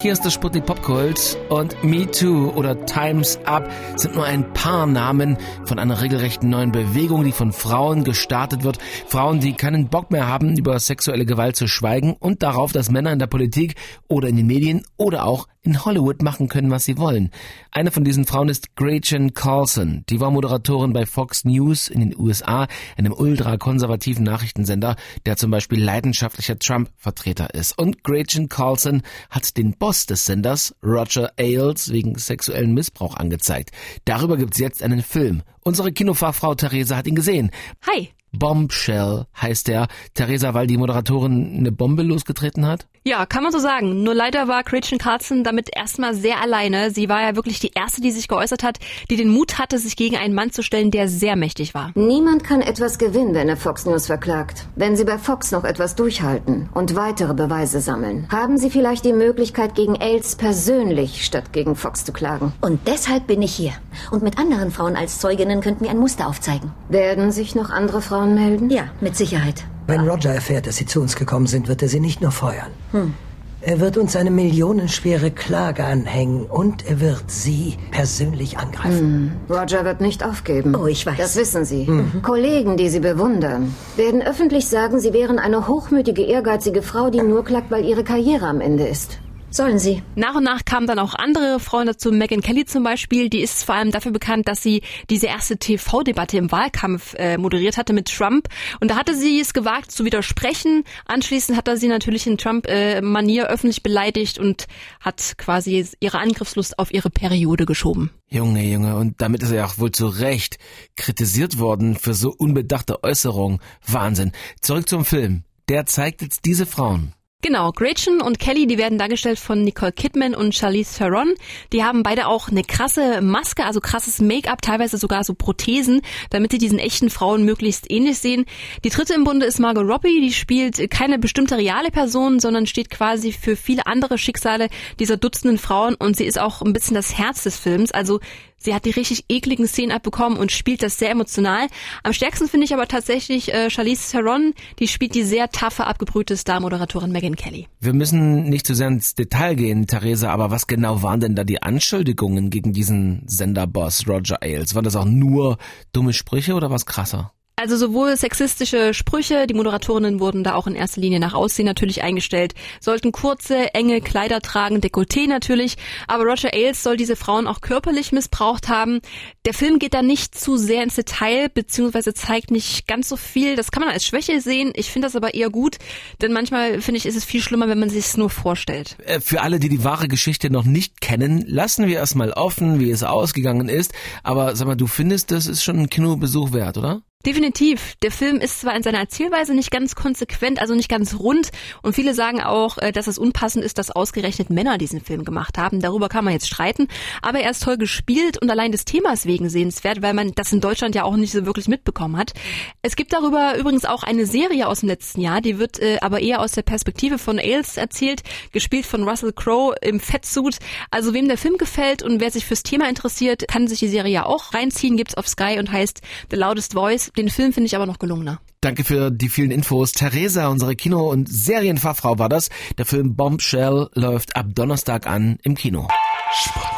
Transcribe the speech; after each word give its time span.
Hier 0.00 0.12
ist 0.12 0.24
das 0.24 0.32
Sputnik 0.32 0.64
Popkult 0.64 1.36
und 1.48 1.82
Me 1.82 2.08
Too 2.08 2.52
oder 2.54 2.86
Times 2.86 3.36
Up 3.46 3.68
sind 3.96 4.14
nur 4.14 4.24
ein 4.24 4.52
paar 4.52 4.86
Namen 4.86 5.36
von 5.64 5.80
einer 5.80 6.00
regelrechten 6.00 6.48
neuen 6.48 6.70
Bewegung, 6.70 7.24
die 7.24 7.32
von 7.32 7.50
Frauen 7.50 8.04
gestartet 8.04 8.62
wird. 8.62 8.78
Frauen, 9.08 9.40
die 9.40 9.54
keinen 9.54 9.88
Bock 9.88 10.12
mehr 10.12 10.28
haben, 10.28 10.56
über 10.56 10.78
sexuelle 10.78 11.26
Gewalt 11.26 11.56
zu 11.56 11.66
schweigen 11.66 12.12
und 12.12 12.44
darauf, 12.44 12.70
dass 12.70 12.92
Männer 12.92 13.12
in 13.12 13.18
der 13.18 13.26
Politik 13.26 13.74
oder 14.06 14.28
in 14.28 14.36
den 14.36 14.46
Medien 14.46 14.84
oder 14.98 15.24
auch 15.24 15.48
in 15.62 15.84
Hollywood 15.84 16.22
machen 16.22 16.48
können, 16.48 16.70
was 16.70 16.84
sie 16.84 16.96
wollen. 16.96 17.30
Eine 17.72 17.90
von 17.90 18.04
diesen 18.04 18.24
Frauen 18.24 18.48
ist 18.48 18.74
Gretchen 18.76 19.34
Carlson. 19.34 20.04
Die 20.08 20.18
war 20.18 20.30
Moderatorin 20.30 20.94
bei 20.94 21.04
Fox 21.04 21.44
News 21.44 21.88
in 21.88 22.00
den 22.00 22.18
USA, 22.18 22.68
einem 22.96 23.12
ultrakonservativen 23.12 24.24
Nachrichtensender, 24.24 24.96
der 25.26 25.36
zum 25.36 25.50
Beispiel 25.50 25.82
leidenschaftlicher 25.82 26.58
Trump-Vertreter 26.58 27.52
ist. 27.52 27.76
Und 27.76 28.02
Gretchen 28.02 28.48
Carlson 28.48 29.02
hat 29.28 29.56
den 29.58 29.74
Boss 29.88 30.04
des 30.04 30.26
Senders, 30.26 30.74
Roger 30.84 31.32
Ailes, 31.38 31.90
wegen 31.90 32.18
sexuellen 32.18 32.74
Missbrauch 32.74 33.16
angezeigt. 33.16 33.70
Darüber 34.04 34.36
gibt's 34.36 34.58
jetzt 34.58 34.82
einen 34.82 35.00
Film. 35.00 35.40
Unsere 35.64 35.92
Kinofachfrau 35.92 36.54
Theresa 36.54 36.94
hat 36.94 37.06
ihn 37.06 37.14
gesehen. 37.14 37.50
Hi. 37.86 38.10
Bombshell 38.32 39.24
heißt 39.40 39.70
er. 39.70 39.88
Theresa, 40.12 40.52
weil 40.52 40.66
die 40.66 40.76
Moderatorin 40.76 41.56
eine 41.56 41.72
Bombe 41.72 42.02
losgetreten 42.02 42.66
hat? 42.66 42.86
Ja, 43.04 43.26
kann 43.26 43.42
man 43.42 43.52
so 43.52 43.58
sagen. 43.58 44.02
Nur 44.02 44.14
leider 44.14 44.48
war 44.48 44.62
Gretchen 44.62 44.98
Carlson 44.98 45.44
damit 45.44 45.70
erstmal 45.74 46.14
sehr 46.14 46.40
alleine. 46.40 46.90
Sie 46.90 47.08
war 47.08 47.22
ja 47.22 47.36
wirklich 47.36 47.60
die 47.60 47.72
erste, 47.74 48.00
die 48.00 48.10
sich 48.10 48.28
geäußert 48.28 48.62
hat, 48.62 48.78
die 49.10 49.16
den 49.16 49.30
Mut 49.30 49.58
hatte, 49.58 49.78
sich 49.78 49.96
gegen 49.96 50.16
einen 50.16 50.34
Mann 50.34 50.50
zu 50.50 50.62
stellen, 50.62 50.90
der 50.90 51.08
sehr 51.08 51.36
mächtig 51.36 51.74
war. 51.74 51.92
Niemand 51.94 52.44
kann 52.44 52.60
etwas 52.60 52.98
gewinnen, 52.98 53.34
wenn 53.34 53.48
er 53.48 53.56
Fox 53.56 53.86
News 53.86 54.06
verklagt. 54.06 54.66
Wenn 54.76 54.96
Sie 54.96 55.04
bei 55.04 55.18
Fox 55.18 55.52
noch 55.52 55.64
etwas 55.64 55.94
durchhalten 55.94 56.68
und 56.74 56.96
weitere 56.96 57.34
Beweise 57.34 57.80
sammeln, 57.80 58.26
haben 58.30 58.58
Sie 58.58 58.70
vielleicht 58.70 59.04
die 59.04 59.12
Möglichkeit, 59.12 59.74
gegen 59.74 60.00
Ailes 60.00 60.36
persönlich 60.36 61.24
statt 61.24 61.52
gegen 61.52 61.76
Fox 61.76 62.04
zu 62.04 62.12
klagen. 62.12 62.52
Und 62.60 62.80
deshalb 62.86 63.26
bin 63.26 63.42
ich 63.42 63.54
hier. 63.54 63.72
Und 64.10 64.22
mit 64.22 64.38
anderen 64.38 64.70
Frauen 64.70 64.96
als 64.96 65.18
Zeuginnen 65.18 65.60
könnten 65.60 65.84
wir 65.84 65.90
ein 65.90 65.98
Muster 65.98 66.28
aufzeigen. 66.28 66.72
Werden 66.88 67.32
sich 67.32 67.54
noch 67.54 67.70
andere 67.70 68.02
Frauen 68.02 68.34
melden? 68.34 68.70
Ja, 68.70 68.88
mit 69.00 69.16
Sicherheit. 69.16 69.64
Wenn 69.88 70.06
Roger 70.06 70.34
erfährt, 70.34 70.66
dass 70.66 70.76
Sie 70.76 70.84
zu 70.84 71.00
uns 71.00 71.16
gekommen 71.16 71.46
sind, 71.46 71.66
wird 71.66 71.80
er 71.82 71.88
Sie 71.88 71.98
nicht 71.98 72.20
nur 72.20 72.30
feuern. 72.30 72.70
Hm. 72.92 73.14
Er 73.62 73.80
wird 73.80 73.96
uns 73.96 74.16
eine 74.16 74.30
millionenschwere 74.30 75.30
Klage 75.30 75.82
anhängen 75.82 76.44
und 76.44 76.86
er 76.86 77.00
wird 77.00 77.24
Sie 77.28 77.76
persönlich 77.90 78.58
angreifen. 78.58 79.32
Hm. 79.48 79.56
Roger 79.56 79.86
wird 79.86 80.02
nicht 80.02 80.22
aufgeben. 80.22 80.76
Oh, 80.76 80.86
ich 80.86 81.06
weiß. 81.06 81.16
Das 81.16 81.36
wissen 81.36 81.64
Sie. 81.64 81.86
Mhm. 81.86 82.20
Kollegen, 82.22 82.76
die 82.76 82.90
Sie 82.90 83.00
bewundern, 83.00 83.74
werden 83.96 84.22
öffentlich 84.22 84.68
sagen, 84.68 85.00
Sie 85.00 85.14
wären 85.14 85.38
eine 85.38 85.66
hochmütige, 85.66 86.22
ehrgeizige 86.22 86.82
Frau, 86.82 87.08
die 87.08 87.22
nur 87.22 87.42
klagt, 87.42 87.70
weil 87.70 87.86
ihre 87.86 88.04
Karriere 88.04 88.46
am 88.46 88.60
Ende 88.60 88.86
ist. 88.86 89.18
Sollen 89.50 89.78
sie. 89.78 90.02
Nach 90.14 90.34
und 90.34 90.44
nach 90.44 90.64
kamen 90.64 90.86
dann 90.86 90.98
auch 90.98 91.14
andere 91.14 91.58
Frauen 91.58 91.86
dazu. 91.86 92.12
Megan 92.12 92.42
Kelly 92.42 92.66
zum 92.66 92.82
Beispiel, 92.82 93.30
die 93.30 93.40
ist 93.40 93.64
vor 93.64 93.74
allem 93.74 93.90
dafür 93.90 94.12
bekannt, 94.12 94.46
dass 94.46 94.62
sie 94.62 94.82
diese 95.08 95.26
erste 95.26 95.56
TV-Debatte 95.56 96.36
im 96.36 96.52
Wahlkampf 96.52 97.14
äh, 97.14 97.38
moderiert 97.38 97.78
hatte 97.78 97.92
mit 97.92 98.08
Trump. 98.08 98.48
Und 98.80 98.90
da 98.90 98.96
hatte 98.96 99.14
sie 99.16 99.40
es 99.40 99.54
gewagt 99.54 99.90
zu 99.90 100.04
widersprechen. 100.04 100.84
Anschließend 101.06 101.56
hat 101.56 101.66
er 101.66 101.78
sie 101.78 101.88
natürlich 101.88 102.26
in 102.26 102.36
Trump-Manier 102.36 103.44
äh, 103.44 103.46
öffentlich 103.46 103.82
beleidigt 103.82 104.38
und 104.38 104.66
hat 105.00 105.34
quasi 105.38 105.86
ihre 106.00 106.18
Angriffslust 106.18 106.78
auf 106.78 106.92
ihre 106.92 107.10
Periode 107.10 107.64
geschoben. 107.64 108.10
Junge, 108.28 108.62
Junge, 108.64 108.96
und 108.96 109.20
damit 109.22 109.42
ist 109.42 109.52
er 109.52 109.64
auch 109.66 109.78
wohl 109.78 109.92
zu 109.92 110.08
Recht 110.08 110.58
kritisiert 110.96 111.58
worden 111.58 111.96
für 111.96 112.12
so 112.12 112.34
unbedachte 112.36 113.02
Äußerungen. 113.02 113.60
Wahnsinn. 113.86 114.32
Zurück 114.60 114.88
zum 114.88 115.06
Film. 115.06 115.44
Der 115.68 115.86
zeigt 115.86 116.22
jetzt 116.22 116.44
diese 116.44 116.66
Frauen. 116.66 117.14
Genau, 117.40 117.70
Gretchen 117.70 118.20
und 118.20 118.40
Kelly, 118.40 118.66
die 118.66 118.78
werden 118.78 118.98
dargestellt 118.98 119.38
von 119.38 119.62
Nicole 119.62 119.92
Kidman 119.92 120.34
und 120.34 120.56
Charlize 120.56 120.98
Theron. 120.98 121.34
Die 121.72 121.84
haben 121.84 122.02
beide 122.02 122.26
auch 122.26 122.48
eine 122.48 122.64
krasse 122.64 123.20
Maske, 123.22 123.64
also 123.64 123.80
krasses 123.80 124.20
Make-up, 124.20 124.60
teilweise 124.60 124.98
sogar 124.98 125.22
so 125.22 125.34
Prothesen, 125.34 126.02
damit 126.30 126.50
sie 126.50 126.58
diesen 126.58 126.80
echten 126.80 127.10
Frauen 127.10 127.44
möglichst 127.44 127.92
ähnlich 127.92 128.18
sehen. 128.18 128.44
Die 128.82 128.88
dritte 128.88 129.14
im 129.14 129.22
Bunde 129.22 129.46
ist 129.46 129.60
Margot 129.60 129.86
Robbie, 129.86 130.20
die 130.20 130.32
spielt 130.32 130.90
keine 130.90 131.20
bestimmte 131.20 131.56
reale 131.56 131.92
Person, 131.92 132.40
sondern 132.40 132.66
steht 132.66 132.90
quasi 132.90 133.30
für 133.30 133.54
viele 133.54 133.86
andere 133.86 134.18
Schicksale 134.18 134.68
dieser 134.98 135.16
Dutzenden 135.16 135.58
Frauen 135.58 135.94
und 135.94 136.16
sie 136.16 136.24
ist 136.24 136.40
auch 136.40 136.60
ein 136.60 136.72
bisschen 136.72 136.96
das 136.96 137.16
Herz 137.16 137.44
des 137.44 137.56
Films. 137.56 137.92
Also 137.92 138.18
Sie 138.58 138.74
hat 138.74 138.84
die 138.84 138.90
richtig 138.90 139.24
ekligen 139.28 139.66
Szenen 139.66 139.92
abbekommen 139.92 140.38
und 140.38 140.52
spielt 140.52 140.82
das 140.82 140.98
sehr 140.98 141.10
emotional. 141.10 141.68
Am 142.02 142.12
stärksten 142.12 142.48
finde 142.48 142.66
ich 142.66 142.74
aber 142.74 142.88
tatsächlich 142.88 143.54
äh, 143.54 143.70
Charlize 143.70 144.10
Theron, 144.10 144.52
die 144.78 144.88
spielt 144.88 145.14
die 145.14 145.22
sehr 145.22 145.50
taffe, 145.50 145.86
abgebrühte 145.86 146.36
Star-Moderatorin 146.36 147.12
Megan 147.12 147.36
Kelly. 147.36 147.68
Wir 147.80 147.92
müssen 147.92 148.48
nicht 148.48 148.66
zu 148.66 148.74
sehr 148.74 148.88
ins 148.88 149.14
Detail 149.14 149.54
gehen, 149.54 149.86
Theresa, 149.86 150.30
aber 150.30 150.50
was 150.50 150.66
genau 150.66 151.02
waren 151.02 151.20
denn 151.20 151.34
da 151.34 151.44
die 151.44 151.62
Anschuldigungen 151.62 152.50
gegen 152.50 152.72
diesen 152.72 153.22
Senderboss 153.26 154.08
Roger 154.08 154.42
Ailes? 154.42 154.74
Waren 154.74 154.84
das 154.84 154.96
auch 154.96 155.04
nur 155.04 155.58
dumme 155.92 156.12
Sprüche 156.12 156.54
oder 156.54 156.70
was 156.70 156.86
krasser? 156.86 157.32
Also 157.58 157.76
sowohl 157.76 158.16
sexistische 158.16 158.94
Sprüche, 158.94 159.48
die 159.48 159.54
Moderatorinnen 159.54 160.20
wurden 160.20 160.44
da 160.44 160.54
auch 160.54 160.68
in 160.68 160.76
erster 160.76 161.00
Linie 161.00 161.18
nach 161.18 161.34
Aussehen 161.34 161.66
natürlich 161.66 162.04
eingestellt, 162.04 162.54
sollten 162.80 163.10
kurze, 163.10 163.74
enge 163.74 164.00
Kleider 164.00 164.40
tragen, 164.40 164.76
Dekolleté 164.80 165.26
natürlich, 165.26 165.74
aber 166.06 166.22
Roger 166.22 166.54
Ailes 166.54 166.84
soll 166.84 166.96
diese 166.96 167.16
Frauen 167.16 167.48
auch 167.48 167.60
körperlich 167.60 168.12
missbraucht 168.12 168.68
haben. 168.68 169.00
Der 169.44 169.54
Film 169.54 169.80
geht 169.80 169.92
da 169.92 170.02
nicht 170.02 170.38
zu 170.38 170.56
sehr 170.56 170.84
ins 170.84 170.94
Detail, 170.94 171.48
beziehungsweise 171.48 172.14
zeigt 172.14 172.52
nicht 172.52 172.86
ganz 172.86 173.08
so 173.08 173.16
viel. 173.16 173.56
Das 173.56 173.72
kann 173.72 173.82
man 173.82 173.92
als 173.92 174.06
Schwäche 174.06 174.40
sehen. 174.40 174.70
Ich 174.76 174.92
finde 174.92 175.06
das 175.06 175.16
aber 175.16 175.34
eher 175.34 175.50
gut, 175.50 175.78
denn 176.22 176.32
manchmal 176.32 176.80
finde 176.80 176.98
ich, 176.98 177.06
ist 177.06 177.16
es 177.16 177.24
viel 177.24 177.42
schlimmer, 177.42 177.66
wenn 177.66 177.80
man 177.80 177.90
sich 177.90 178.06
es 178.06 178.16
nur 178.16 178.30
vorstellt. 178.30 178.96
Äh, 179.04 179.18
für 179.18 179.40
alle, 179.40 179.58
die 179.58 179.68
die 179.68 179.82
wahre 179.82 180.06
Geschichte 180.06 180.48
noch 180.48 180.64
nicht 180.64 181.00
kennen, 181.00 181.42
lassen 181.48 181.88
wir 181.88 181.96
erstmal 181.96 182.30
offen, 182.30 182.78
wie 182.78 182.92
es 182.92 183.02
ausgegangen 183.02 183.68
ist. 183.68 183.92
Aber 184.22 184.54
sag 184.54 184.68
mal, 184.68 184.76
du 184.76 184.86
findest, 184.86 185.32
das 185.32 185.46
ist 185.46 185.64
schon 185.64 185.80
ein 185.80 185.90
Kinobesuch 185.90 186.52
wert, 186.52 186.78
oder? 186.78 187.02
Definitiv. 187.26 187.96
Der 188.00 188.12
Film 188.12 188.36
ist 188.36 188.60
zwar 188.60 188.76
in 188.76 188.84
seiner 188.84 189.00
Erzählweise 189.00 189.52
nicht 189.52 189.72
ganz 189.72 189.96
konsequent, 189.96 190.60
also 190.60 190.76
nicht 190.76 190.88
ganz 190.88 191.18
rund, 191.18 191.50
und 191.82 191.94
viele 191.94 192.14
sagen 192.14 192.40
auch, 192.40 192.78
äh, 192.78 192.92
dass 192.92 193.08
es 193.08 193.18
unpassend 193.18 193.64
ist, 193.64 193.76
dass 193.76 193.90
ausgerechnet 193.90 194.50
Männer 194.50 194.78
diesen 194.78 195.00
Film 195.00 195.24
gemacht 195.24 195.58
haben. 195.58 195.80
Darüber 195.80 196.08
kann 196.08 196.24
man 196.24 196.32
jetzt 196.32 196.46
streiten, 196.46 196.86
aber 197.20 197.40
er 197.40 197.50
ist 197.50 197.64
toll 197.64 197.76
gespielt 197.76 198.40
und 198.40 198.48
allein 198.48 198.70
des 198.70 198.84
Themas 198.84 199.26
wegen 199.26 199.48
sehenswert, 199.48 200.00
weil 200.00 200.14
man 200.14 200.30
das 200.36 200.52
in 200.52 200.60
Deutschland 200.60 200.94
ja 200.94 201.02
auch 201.02 201.16
nicht 201.16 201.32
so 201.32 201.44
wirklich 201.44 201.66
mitbekommen 201.66 202.16
hat. 202.16 202.34
Es 202.82 202.94
gibt 202.94 203.12
darüber 203.12 203.58
übrigens 203.58 203.84
auch 203.84 204.04
eine 204.04 204.24
Serie 204.24 204.68
aus 204.68 204.80
dem 204.80 204.88
letzten 204.88 205.20
Jahr, 205.20 205.40
die 205.40 205.58
wird 205.58 205.80
äh, 205.80 205.98
aber 206.00 206.20
eher 206.20 206.40
aus 206.40 206.52
der 206.52 206.62
Perspektive 206.62 207.18
von 207.18 207.40
Ailes 207.40 207.78
erzählt, 207.78 208.22
gespielt 208.52 208.86
von 208.86 209.02
Russell 209.02 209.32
Crowe 209.32 209.74
im 209.82 209.98
Fettsuit. 209.98 210.58
Also 210.92 211.14
wem 211.14 211.26
der 211.26 211.36
Film 211.36 211.58
gefällt 211.58 212.04
und 212.04 212.20
wer 212.20 212.30
sich 212.30 212.46
fürs 212.46 212.62
Thema 212.62 212.88
interessiert, 212.88 213.48
kann 213.48 213.66
sich 213.66 213.80
die 213.80 213.88
Serie 213.88 214.12
ja 214.12 214.24
auch 214.24 214.54
reinziehen, 214.54 214.96
gibt's 214.96 215.16
auf 215.16 215.26
Sky 215.26 215.58
und 215.58 215.72
heißt 215.72 216.00
The 216.30 216.36
Loudest 216.36 216.74
Voice 216.74 217.07
den 217.16 217.30
Film 217.30 217.52
finde 217.52 217.66
ich 217.66 217.76
aber 217.76 217.86
noch 217.86 217.98
gelungener. 217.98 218.40
Danke 218.60 218.84
für 218.84 219.10
die 219.10 219.28
vielen 219.28 219.50
Infos. 219.50 219.92
Theresa, 219.92 220.48
unsere 220.48 220.74
Kino- 220.74 221.10
und 221.10 221.28
Serienfachfrau 221.28 222.18
war 222.18 222.28
das. 222.28 222.50
Der 222.76 222.86
Film 222.86 223.14
Bombshell 223.14 223.88
läuft 223.94 224.36
ab 224.36 224.46
Donnerstag 224.54 225.06
an 225.06 225.38
im 225.42 225.54
Kino. 225.54 225.88
Spannend. 226.32 226.77